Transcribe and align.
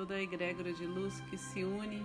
toda 0.00 0.14
a 0.14 0.22
egrégora 0.22 0.72
de 0.72 0.86
luz 0.86 1.20
que 1.28 1.36
se 1.36 1.62
une 1.62 2.02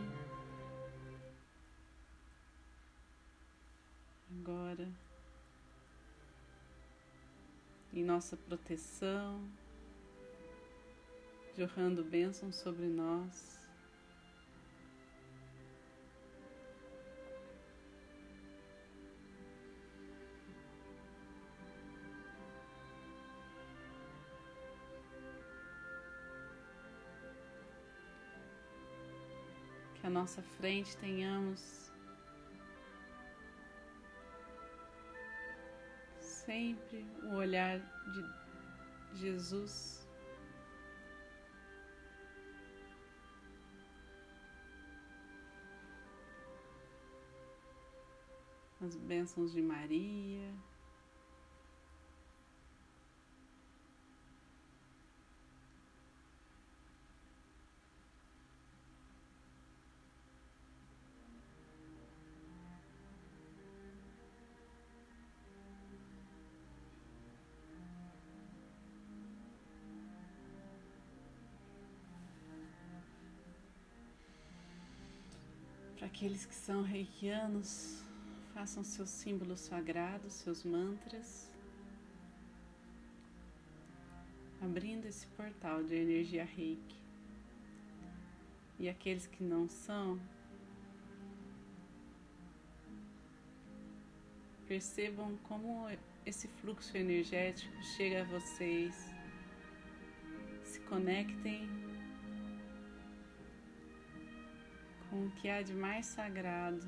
agora 4.38 4.86
em 7.94 8.04
nossa 8.04 8.36
proteção, 8.36 9.42
jorrando 11.58 12.04
bênçãos 12.04 12.58
sobre 12.58 12.88
nós. 12.88 13.65
Nossa 30.16 30.42
frente 30.42 30.96
tenhamos 30.96 31.92
sempre 36.22 37.06
o 37.24 37.36
olhar 37.36 37.82
de 38.14 39.20
Jesus. 39.20 40.08
As 48.80 48.96
bênçãos 48.96 49.52
de 49.52 49.62
Maria. 49.62 50.50
Aqueles 76.26 76.44
que 76.44 76.56
são 76.56 76.82
reikianos, 76.82 78.04
façam 78.52 78.84
seus 78.84 79.12
símbolos 79.12 79.60
sagrados, 79.60 80.34
seus 80.34 80.64
mantras, 80.64 81.52
abrindo 84.60 85.06
esse 85.06 85.28
portal 85.28 85.84
de 85.84 85.94
energia 85.94 86.44
reiki. 86.44 87.00
E 88.80 88.90
aqueles 88.90 89.28
que 89.28 89.44
não 89.44 89.70
são, 89.70 90.20
percebam 94.68 95.38
como 95.44 95.88
esse 96.26 96.48
fluxo 96.48 96.98
energético 96.98 97.84
chega 97.84 98.22
a 98.22 98.26
vocês, 98.26 98.96
se 100.64 100.80
conectem 100.90 101.85
com 105.16 105.28
o 105.28 105.32
que 105.32 105.50
há 105.50 105.62
de 105.62 105.74
mais 105.74 106.06
sagrado 106.08 106.86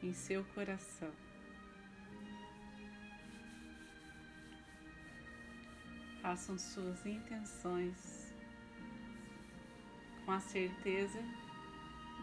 em 0.00 0.12
seu 0.12 0.44
coração. 0.54 1.10
Façam 6.22 6.56
suas 6.56 7.04
intenções 7.04 8.32
com 10.24 10.30
a 10.30 10.38
certeza 10.38 11.20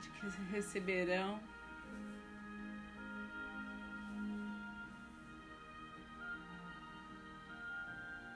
de 0.01 0.09
que 0.11 0.27
receberão 0.51 1.41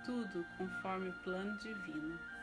tudo 0.05 0.45
conforme 0.57 1.09
o 1.09 1.23
plano 1.23 1.57
divino. 1.59 2.36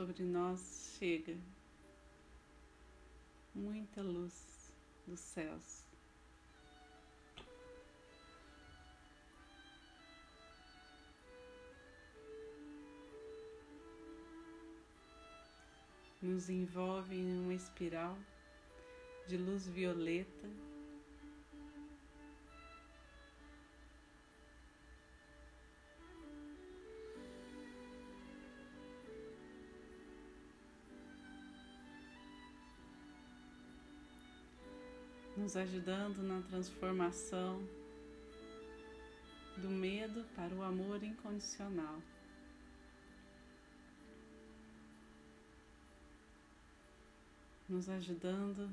Sobre 0.00 0.22
nós 0.22 0.96
chega 0.98 1.36
muita 3.54 4.00
luz 4.00 4.72
dos 5.06 5.20
céus. 5.20 5.84
Nos 16.22 16.48
envolve 16.48 17.14
em 17.14 17.42
uma 17.42 17.52
espiral 17.52 18.16
de 19.28 19.36
luz 19.36 19.66
violeta 19.66 20.48
nos 35.50 35.56
ajudando 35.56 36.22
na 36.22 36.40
transformação 36.42 37.60
do 39.56 39.68
medo 39.68 40.24
para 40.36 40.54
o 40.54 40.62
amor 40.62 41.02
incondicional. 41.02 42.00
Nos 47.68 47.88
ajudando 47.88 48.70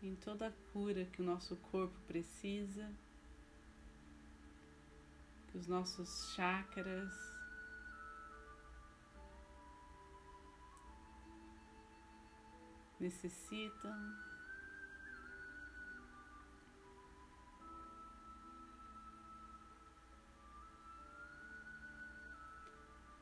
em 0.00 0.14
toda 0.14 0.46
a 0.46 0.52
cura 0.72 1.04
que 1.06 1.20
o 1.20 1.24
nosso 1.24 1.56
corpo 1.72 1.98
precisa, 2.06 2.88
que 5.50 5.58
os 5.58 5.66
nossos 5.66 6.32
chakras 6.36 7.37
necessitam. 13.00 14.16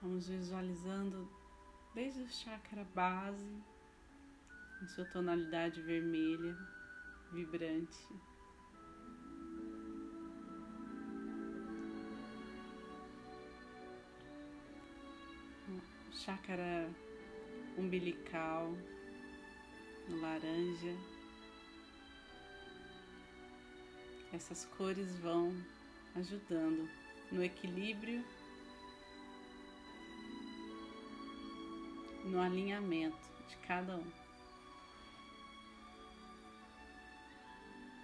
Vamos 0.01 0.29
visualizando 0.29 1.29
desde 1.95 2.23
o 2.23 2.29
chakra 2.29 2.85
base, 2.95 3.65
em 4.83 4.89
sua 4.89 5.05
tonalidade 5.07 5.81
vermelha, 5.83 6.57
vibrante. 7.33 8.07
Chakra 16.13 16.91
umbilical, 17.77 18.77
no 20.09 20.21
laranja. 20.21 20.97
Essas 24.33 24.65
cores 24.77 25.17
vão 25.19 25.55
ajudando 26.15 26.89
no 27.33 27.43
equilíbrio, 27.43 28.25
no 32.25 32.41
alinhamento 32.41 33.29
de 33.49 33.57
cada 33.59 33.97
um. 33.97 34.13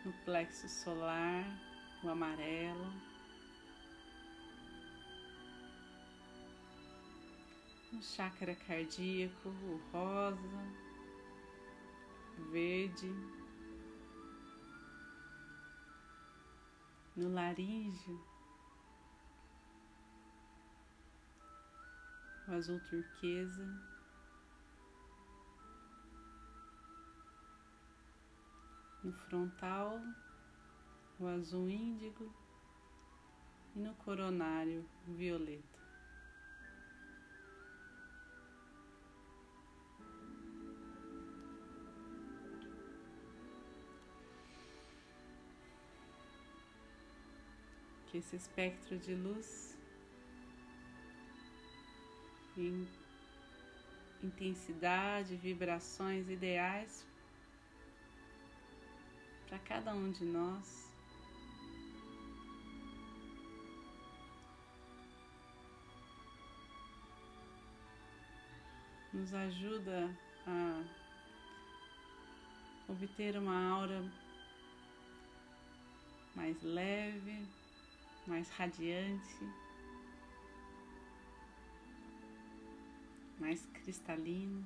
No 0.04 0.12
plexo 0.24 0.68
solar, 0.68 1.44
o 2.02 2.08
amarelo. 2.08 2.92
No 7.92 8.02
chakra 8.02 8.54
cardíaco, 8.54 9.48
o 9.48 9.80
rosa, 9.92 10.91
verde. 12.50 13.08
No 17.14 17.28
laríngeo, 17.28 18.18
o 22.48 22.52
azul 22.52 22.80
turquesa. 22.88 23.66
No 29.04 29.12
frontal, 29.12 30.00
o 31.18 31.26
azul 31.26 31.68
índigo 31.68 32.32
e 33.74 33.78
no 33.78 33.94
coronário, 33.96 34.84
o 35.08 35.12
violeta. 35.12 35.81
Esse 48.22 48.36
espectro 48.36 48.96
de 48.98 49.14
luz 49.14 49.76
em 52.56 52.86
intensidade, 54.22 55.34
vibrações 55.36 56.28
ideais 56.28 57.04
para 59.48 59.58
cada 59.58 59.92
um 59.92 60.10
de 60.12 60.24
nós. 60.24 60.88
Nos 69.12 69.34
ajuda 69.34 70.08
a 70.46 70.84
obter 72.88 73.36
uma 73.36 73.68
aura 73.70 74.00
mais 76.34 76.62
leve, 76.62 77.46
mais 78.26 78.48
radiante. 78.50 79.38
mais 83.42 83.66
cristalino. 83.66 84.64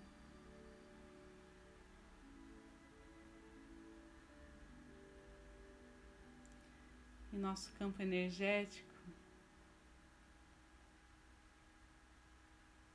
E 7.32 7.36
nosso 7.36 7.72
campo 7.74 8.00
energético 8.02 8.94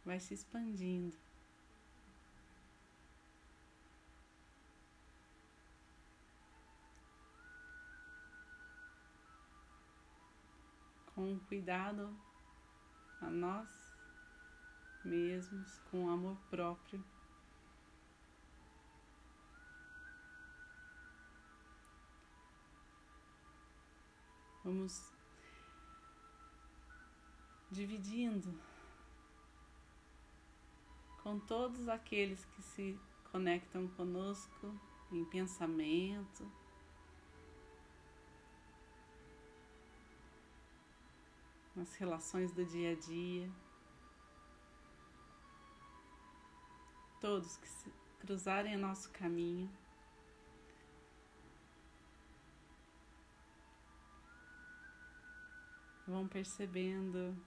vai 0.06 0.19
se 0.19 0.34
expandindo. 0.34 1.18
Com 11.21 11.38
cuidado 11.41 12.09
a 13.21 13.29
nós 13.29 13.69
mesmos, 15.06 15.77
com 15.91 16.09
amor 16.09 16.35
próprio. 16.50 17.00
Vamos 24.63 25.13
dividindo 27.69 28.59
com 31.21 31.39
todos 31.39 31.88
aqueles 31.88 32.44
que 32.45 32.63
se 32.63 33.00
conectam 33.31 33.88
conosco 33.89 34.74
em 35.12 35.24
pensamento. 35.25 36.61
Nas 41.75 41.95
relações 41.95 42.51
do 42.51 42.65
dia 42.65 42.91
a 42.91 42.95
dia. 42.95 43.50
todos 47.21 47.56
que 47.56 47.69
se 47.69 47.94
cruzarem 48.19 48.75
nosso 48.75 49.12
caminho. 49.12 49.71
Vão 56.07 56.27
percebendo 56.27 57.38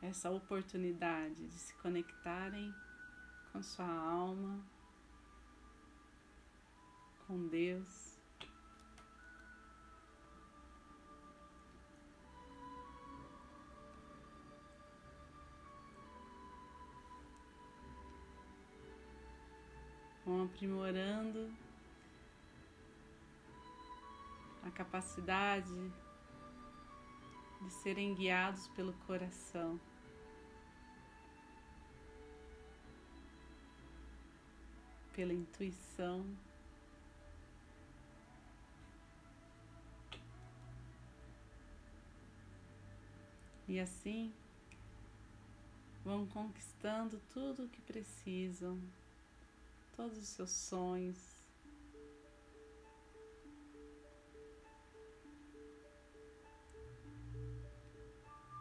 essa 0.00 0.30
oportunidade 0.30 1.48
de 1.48 1.58
se 1.58 1.74
conectarem 1.74 2.72
com 3.52 3.60
sua 3.62 3.84
alma, 3.84 4.64
com 7.26 7.48
Deus. 7.48 8.05
Aprimorando 20.46 21.52
a 24.64 24.70
capacidade 24.70 25.74
de 27.62 27.70
serem 27.70 28.14
guiados 28.14 28.66
pelo 28.68 28.92
coração. 29.06 29.78
Pela 35.14 35.32
intuição, 35.32 36.26
e 43.68 43.80
assim 43.80 44.32
vão 46.04 46.26
conquistando 46.26 47.20
tudo 47.32 47.64
o 47.64 47.68
que 47.68 47.80
precisam 47.80 48.78
todos 49.96 50.18
os 50.18 50.28
seus 50.28 50.50
sonhos. 50.50 51.44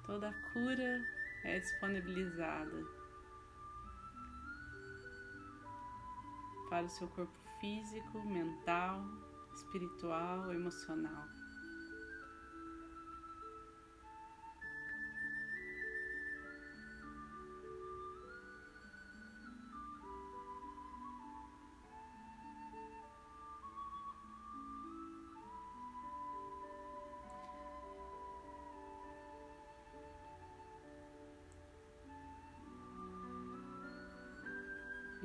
Toda 0.06 0.30
a 0.30 0.54
cura 0.54 1.02
é 1.44 1.60
disponibilizada 1.60 2.84
para 6.70 6.86
o 6.86 6.90
seu 6.90 7.08
corpo 7.10 7.38
físico, 7.60 8.24
mental, 8.26 9.04
espiritual, 9.56 10.54
emocional. 10.54 11.35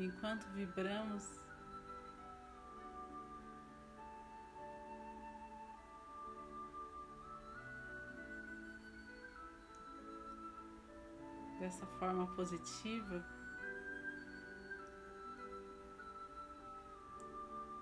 Enquanto 0.02 0.44
vibramos. 0.50 1.24
Dessa 11.58 11.86
forma 11.98 12.26
positiva, 12.34 13.22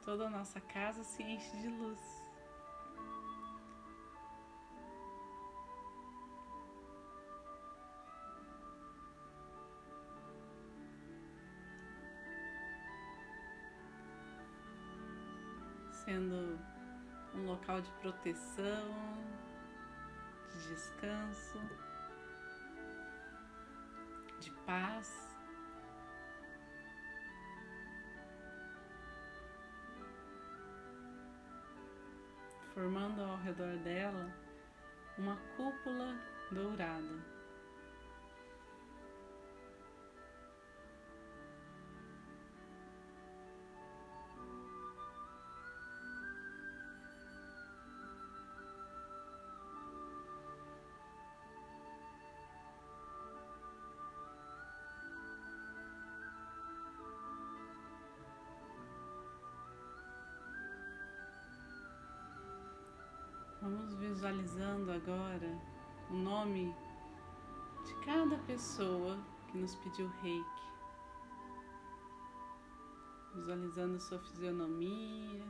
toda 0.05 0.27
a 0.27 0.31
nossa 0.31 0.61
casa 0.61 1.05
se 1.05 1.23
enche 1.23 1.57
de 1.59 1.69
luz. 1.69 2.28
Local 17.59 17.81
de 17.81 17.91
proteção, 18.01 18.95
de 20.53 20.69
descanso, 20.69 21.61
de 24.39 24.51
paz. 24.65 25.37
Formando 32.73 33.23
ao 33.23 33.37
redor 33.39 33.77
dela 33.79 34.33
uma 35.19 35.37
cúpula 35.57 36.15
dourada. 36.53 37.38
Visualizando 64.29 64.93
agora 64.93 65.59
o 66.11 66.15
nome 66.15 66.75
de 67.87 67.95
cada 68.05 68.37
pessoa 68.41 69.19
que 69.51 69.57
nos 69.57 69.75
pediu 69.77 70.09
reiki. 70.23 70.69
Visualizando 73.35 73.99
sua 74.01 74.19
fisionomia, 74.19 75.45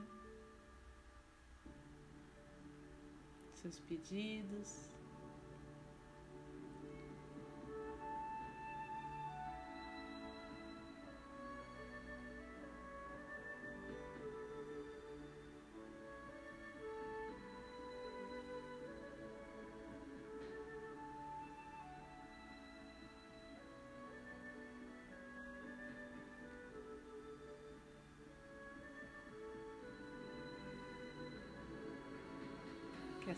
seus 3.54 3.80
pedidos. 3.80 4.97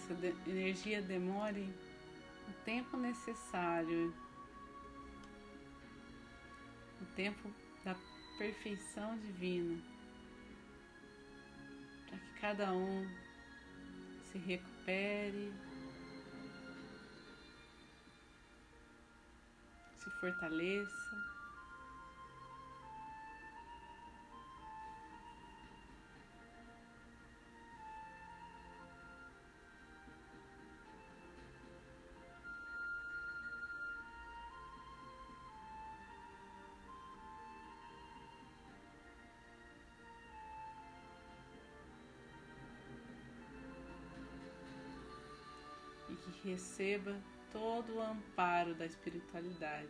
Essa 0.00 0.14
de 0.14 0.34
energia 0.50 1.02
demore 1.02 1.68
o 2.48 2.52
tempo 2.64 2.96
necessário, 2.96 4.14
o 7.00 7.04
tempo 7.14 7.52
da 7.84 7.94
perfeição 8.38 9.18
divina, 9.18 9.78
para 12.08 12.18
que 12.18 12.40
cada 12.40 12.72
um 12.72 13.06
se 14.32 14.38
recupere, 14.38 15.52
se 19.98 20.10
fortaleça. 20.18 21.29
Que 46.40 46.50
receba 46.50 47.20
todo 47.52 47.96
o 47.96 48.00
amparo 48.00 48.74
da 48.74 48.86
espiritualidade. 48.86 49.88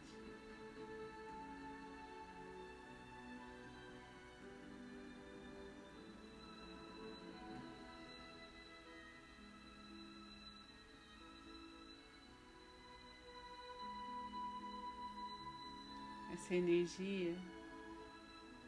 Essa 16.33 16.55
energia 16.55 17.37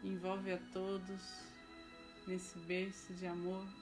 envolve 0.04 0.52
a 0.52 0.58
todos 0.72 1.52
nesse 2.26 2.58
berço 2.60 3.12
de 3.14 3.26
amor. 3.26 3.81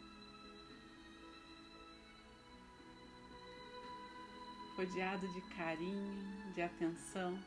Rodeado 4.80 5.28
de 5.28 5.42
carinho, 5.54 6.24
de 6.54 6.62
atenção. 6.62 7.38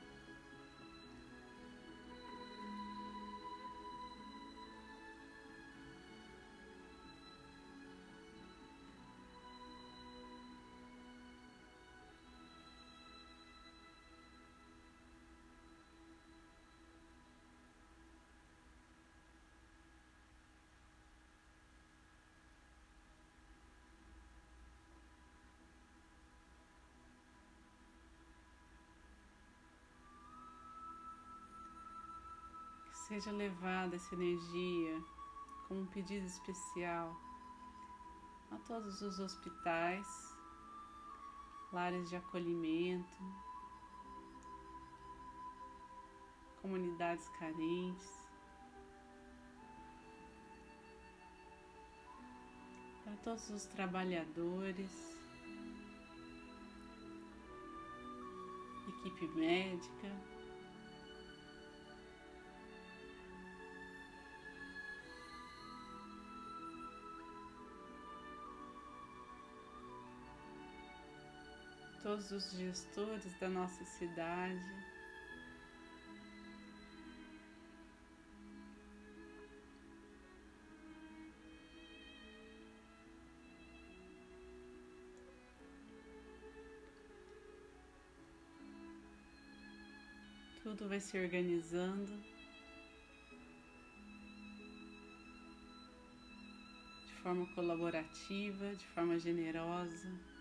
Seja 33.14 33.32
levada 33.32 33.96
essa 33.96 34.16
energia 34.16 35.00
com 35.68 35.82
um 35.82 35.86
pedido 35.86 36.26
especial 36.26 37.16
a 38.50 38.58
todos 38.68 39.04
os 39.04 39.20
hospitais, 39.20 40.36
lares 41.72 42.10
de 42.10 42.16
acolhimento, 42.16 43.16
comunidades 46.60 47.30
carentes, 47.38 48.28
para 53.04 53.16
todos 53.18 53.48
os 53.52 53.66
trabalhadores, 53.66 54.92
equipe 58.88 59.28
médica. 59.36 60.43
Todos 72.14 72.32
os 72.32 72.52
gestores 72.52 73.34
da 73.40 73.50
nossa 73.50 73.84
cidade. 73.86 74.62
Tudo 90.62 90.88
vai 90.88 91.00
se 91.00 91.18
organizando 91.18 92.16
de 97.08 97.14
forma 97.24 97.48
colaborativa, 97.56 98.76
de 98.76 98.86
forma 98.90 99.18
generosa. 99.18 100.33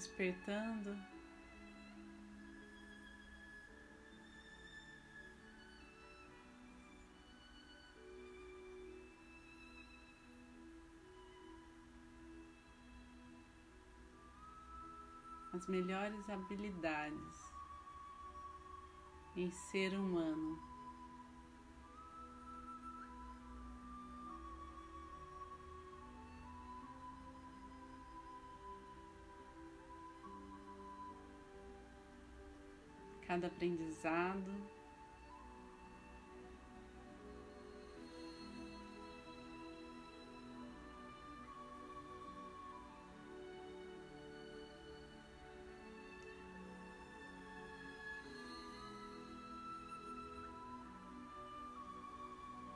Despertando. 0.00 0.96
As 15.52 15.66
melhores 15.68 16.30
habilidades 16.30 17.52
em 19.36 19.50
ser 19.50 19.92
humano. 19.92 20.79
Cada 33.40 33.54
aprendizado 33.54 34.52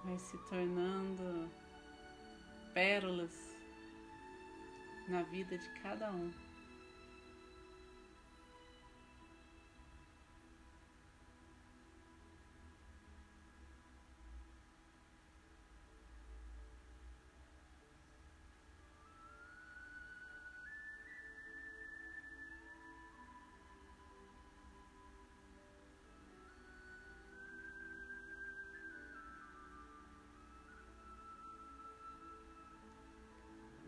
vai 0.03 0.19
se 0.19 0.39
tornando 0.49 1.51
pérolas 2.73 3.55
na 5.09 5.25
vida 5.25 5.59
de 5.59 5.69
cada 5.83 6.11
um. 6.11 6.54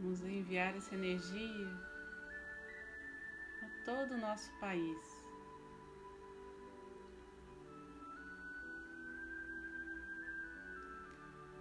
Vamos 0.07 0.23
enviar 0.23 0.73
essa 0.77 0.95
energia 0.95 1.67
a 3.61 3.85
todo 3.85 4.15
o 4.15 4.19
nosso 4.19 4.49
país. 4.61 4.99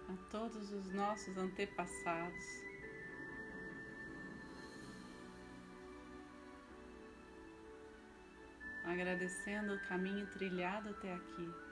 A 0.08 0.30
todos 0.30 0.72
os 0.72 0.92
nossos 0.92 1.36
antepassados. 1.36 2.44
Agradecendo 8.84 9.74
o 9.74 9.88
caminho 9.88 10.24
trilhado 10.28 10.90
até 10.90 11.12
aqui. 11.12 11.65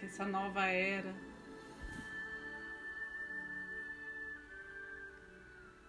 Que 0.00 0.06
essa 0.06 0.24
nova 0.24 0.64
era 0.64 1.14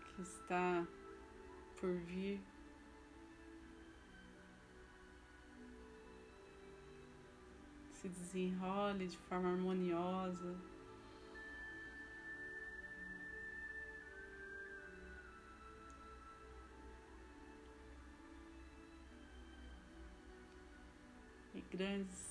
que 0.04 0.22
está 0.22 0.86
por 1.80 1.94
vir 1.94 2.42
se 7.94 8.10
desenrole 8.10 9.08
de 9.08 9.18
forma 9.18 9.50
harmoniosa. 9.50 10.60
E 21.56 21.62
grandes 21.72 22.31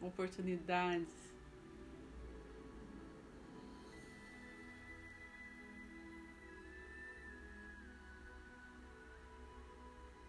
oportunidades. 0.00 1.30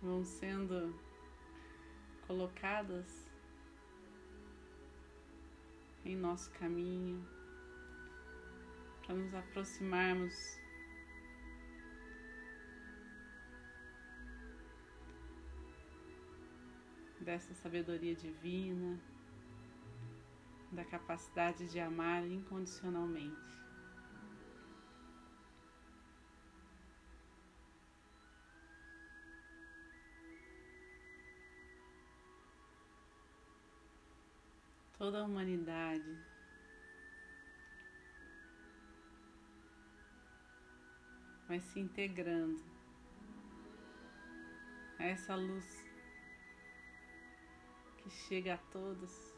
Vão 0.01 0.23
sendo 0.23 0.93
colocadas 2.25 3.29
em 6.03 6.15
nosso 6.15 6.49
caminho 6.51 7.23
para 9.05 9.15
nos 9.15 9.33
aproximarmos 9.33 10.33
dessa 17.19 17.53
sabedoria 17.53 18.15
divina 18.15 18.99
da 20.71 20.85
capacidade 20.85 21.67
de 21.67 21.79
amar 21.79 22.25
incondicionalmente. 22.25 23.61
Toda 34.97 35.21
a 35.21 35.23
humanidade 35.25 36.17
vai 41.47 41.59
se 41.59 41.79
integrando 41.79 42.63
a 44.99 45.03
essa 45.03 45.35
luz 45.35 45.83
que 47.97 48.09
chega 48.11 48.53
a 48.53 48.57
todos 48.57 49.30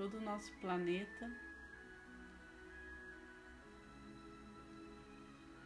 todo 0.00 0.16
o 0.16 0.20
nosso 0.22 0.50
planeta 0.62 1.30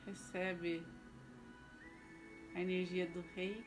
recebe 0.04 0.84
a 2.52 2.60
energia 2.60 3.06
do 3.06 3.20
reiki. 3.36 3.64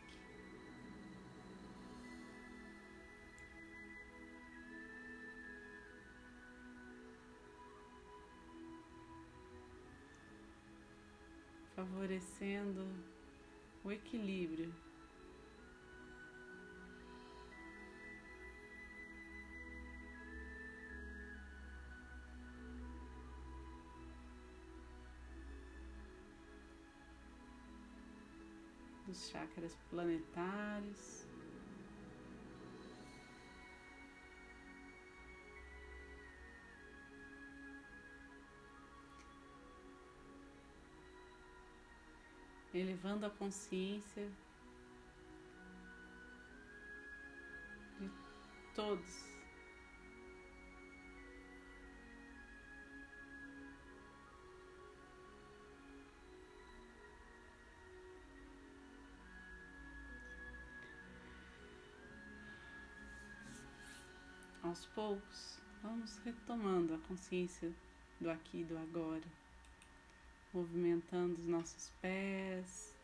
Favorecendo 11.73 12.85
o 13.85 13.91
equilíbrio 13.93 14.86
dos 29.27 29.31
chakras 29.31 29.77
planetários. 29.89 31.25
Elevando 42.73 43.25
a 43.25 43.29
consciência 43.29 44.29
de 47.99 48.11
todos 48.75 49.36
aos 64.77 64.85
poucos, 64.87 65.59
vamos 65.81 66.19
retomando 66.19 66.93
a 66.93 66.97
consciência 66.99 67.73
do 68.21 68.29
aqui 68.29 68.61
e 68.61 68.63
do 68.63 68.77
agora, 68.77 69.23
movimentando 70.53 71.33
os 71.33 71.47
nossos 71.47 71.89
pés, 71.99 72.95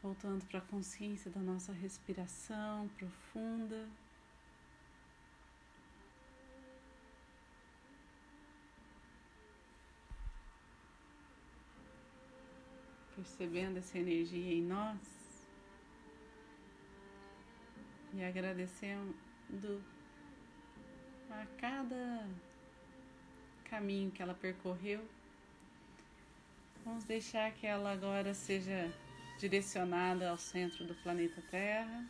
voltando 0.00 0.44
para 0.46 0.58
a 0.58 0.62
consciência 0.62 1.28
da 1.28 1.40
nossa 1.40 1.72
respiração 1.72 2.88
profunda. 2.90 3.88
Percebendo 13.16 13.78
essa 13.78 13.98
energia 13.98 14.54
em 14.54 14.62
nós. 14.62 14.98
e 18.14 18.22
agradecendo 19.52 19.82
a 21.30 21.46
cada 21.60 22.26
caminho 23.64 24.10
que 24.10 24.22
ela 24.22 24.34
percorreu. 24.34 25.02
Vamos 26.84 27.04
deixar 27.04 27.52
que 27.52 27.66
ela 27.66 27.92
agora 27.92 28.34
seja 28.34 28.92
direcionada 29.38 30.30
ao 30.30 30.38
centro 30.38 30.86
do 30.86 30.94
planeta 30.96 31.40
Terra. 31.50 32.06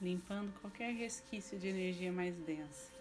Limpando 0.00 0.50
qualquer 0.60 0.94
resquício 0.94 1.58
de 1.58 1.68
energia 1.68 2.10
mais 2.10 2.34
densa. 2.34 2.99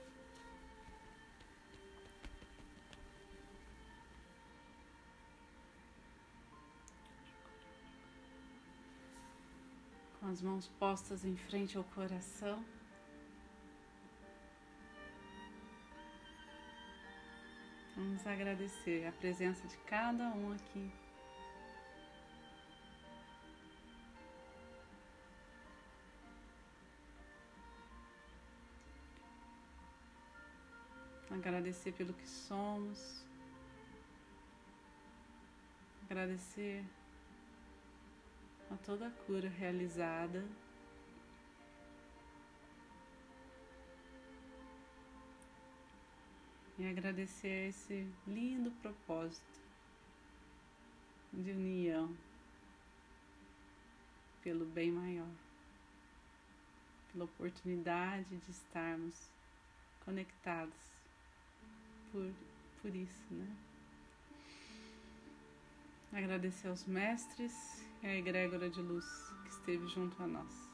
Com 10.30 10.34
as 10.34 10.42
mãos 10.44 10.68
postas 10.78 11.26
em 11.26 11.36
frente 11.36 11.76
ao 11.76 11.84
coração. 11.84 12.64
Vamos 17.96 18.28
agradecer 18.28 19.08
a 19.08 19.12
presença 19.12 19.68
de 19.68 19.76
cada 19.88 20.26
um 20.26 20.54
aqui. 20.54 20.92
Agradecer 31.32 31.92
pelo 31.94 32.14
que 32.14 32.30
somos. 32.30 33.26
Agradecer 36.06 36.86
a 38.72 38.78
toda 38.78 39.08
a 39.08 39.12
cura 39.26 39.50
realizada. 39.50 40.46
E 46.78 46.88
agradecer 46.88 47.70
esse 47.70 48.08
lindo 48.26 48.72
propósito 48.82 49.60
de 51.34 51.52
união 51.52 52.16
pelo 54.42 54.66
bem 54.66 54.92
maior, 54.92 55.30
pela 57.12 57.26
oportunidade 57.26 58.38
de 58.38 58.52
estarmos 58.52 59.30
conectados 60.06 60.74
por, 62.12 62.32
por 62.82 62.96
isso, 62.96 63.26
né? 63.34 63.56
Agradecer 66.14 66.70
aos 66.70 66.86
mestres 66.86 67.89
e 68.02 68.08
a 68.08 68.16
egrégora 68.16 68.70
de 68.70 68.82
luz 68.82 69.06
que 69.44 69.50
esteve 69.50 69.88
junto 69.88 70.22
a 70.22 70.28
nós. 70.28 70.70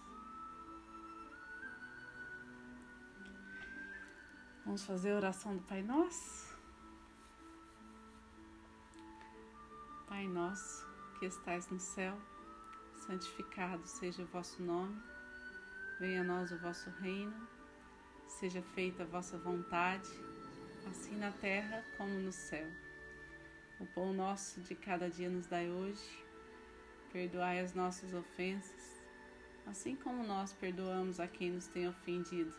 Vamos 4.66 4.84
fazer 4.84 5.12
a 5.12 5.18
oração 5.18 5.56
do 5.56 5.64
Pai 5.64 5.82
Nosso? 5.82 6.56
Pai 10.08 10.28
Nosso, 10.28 10.86
que 11.20 11.26
estais 11.26 11.70
no 11.70 11.80
céu, 11.80 12.18
santificado 13.06 13.86
seja 13.88 14.24
o 14.24 14.28
vosso 14.28 14.62
nome, 14.62 15.00
venha 16.00 16.22
a 16.22 16.24
nós 16.24 16.52
o 16.52 16.58
vosso 16.58 16.90
reino, 17.02 17.48
seja 18.28 18.62
feita 18.62 19.04
a 19.04 19.06
vossa 19.06 19.38
vontade, 19.38 20.10
assim 20.90 21.16
na 21.16 21.32
terra 21.32 21.84
como 21.98 22.20
no 22.20 22.32
céu. 22.32 22.68
O 23.80 23.86
pão 23.86 24.14
nosso 24.14 24.62
de 24.62 24.74
cada 24.74 25.10
dia 25.10 25.30
nos 25.30 25.48
dai 25.48 25.70
hoje. 25.70 26.25
Perdoai 27.16 27.62
as 27.62 27.74
nossas 27.74 28.14
ofensas, 28.14 29.02
assim 29.66 29.96
como 29.96 30.22
nós 30.22 30.52
perdoamos 30.52 31.18
a 31.18 31.26
quem 31.26 31.50
nos 31.50 31.66
tem 31.66 31.88
ofendido. 31.88 32.54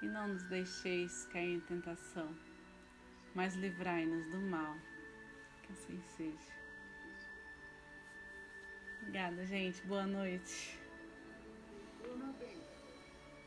E 0.00 0.06
não 0.06 0.28
nos 0.28 0.44
deixeis 0.44 1.26
cair 1.32 1.56
em 1.56 1.60
tentação, 1.62 2.32
mas 3.34 3.56
livrai-nos 3.56 4.24
do 4.30 4.38
mal. 4.38 4.76
Que 5.64 5.72
assim 5.72 6.00
seja. 6.16 6.52
Obrigada, 9.00 9.44
gente. 9.44 9.84
Boa 9.84 10.06
noite. 10.06 10.78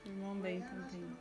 Irmão 0.05 0.35
bem. 0.41 0.61
Também. 0.63 1.17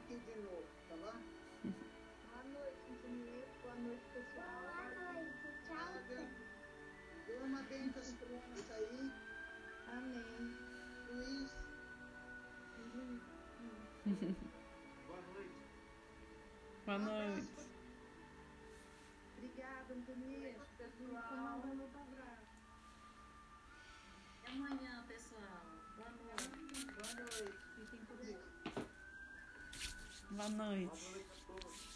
Bem 7.73 7.89
com 7.91 8.01
as 8.01 8.11
crianças 8.13 8.71
aí. 8.71 9.13
Amém. 9.97 10.57
Luiz, 11.11 11.51
Boa 16.85 16.99
noite. 16.99 17.49
Obrigada, 19.39 19.95
Denise. 19.95 20.61
pessoal. 20.77 21.59
muito 21.65 21.99
abraço. 21.99 22.53
Até 24.43 24.53
amanhã, 24.53 25.05
pessoal. 25.09 25.63
Boa 25.97 26.11
noite. 26.11 26.49
boa 26.85 27.15
noite. 27.15 27.59
Fiquem 27.77 28.05
com 28.05 28.17
Deus. 28.17 28.43
Boa 30.31 30.49
noite. 30.49 31.05
Boa 31.47 31.61
noite. 31.61 31.92